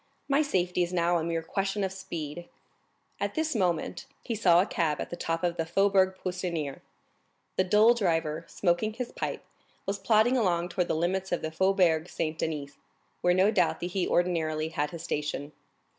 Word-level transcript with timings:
My 0.27 0.41
safety 0.41 0.81
is 0.81 0.91
now 0.91 1.19
a 1.19 1.23
mere 1.23 1.43
question 1.43 1.83
of 1.83 1.93
speed." 1.93 2.49
At 3.19 3.35
this 3.35 3.53
moment 3.53 4.07
he 4.23 4.33
saw 4.33 4.59
a 4.59 4.65
cab 4.65 4.99
at 4.99 5.11
the 5.11 5.15
top 5.15 5.43
of 5.43 5.57
the 5.57 5.63
Faubourg 5.67 6.15
Poissonnière. 6.25 6.79
The 7.55 7.65
dull 7.65 7.93
driver, 7.93 8.43
smoking 8.47 8.93
his 8.93 9.11
pipe, 9.11 9.43
was 9.85 9.99
plodding 9.99 10.37
along 10.37 10.69
toward 10.69 10.87
the 10.87 10.95
limits 10.95 11.31
of 11.31 11.43
the 11.43 11.51
Faubourg 11.51 12.09
Saint 12.09 12.39
Denis, 12.39 12.79
where 13.21 13.35
no 13.35 13.51
doubt 13.51 13.79
he 13.79 14.07
ordinarily 14.07 14.69
had 14.69 14.89
his 14.89 15.03
station. 15.03 15.51